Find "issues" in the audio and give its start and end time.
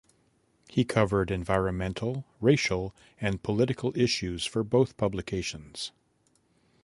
3.95-4.45